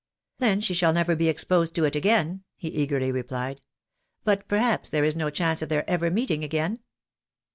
"Then 0.39 0.61
she 0.61 0.73
shall 0.73 0.93
never 0.93 1.15
be 1.15 1.29
exposed 1.29 1.75
to 1.75 1.85
it 1.85 1.95
again," 1.95 2.43
he 2.57 2.69
eagerly 2.69 3.11
rephed." 3.11 3.59
But, 4.25 4.47
perhaps, 4.47 4.89
there 4.89 5.03
is 5.03 5.15
no 5.15 5.29
chance 5.29 5.61
of 5.61 5.69
their 5.69 5.87
ever 5.87 6.09
meeting 6.09 6.43
again 6.43 6.79